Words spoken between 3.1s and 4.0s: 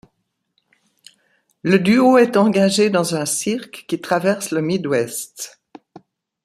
un cirque,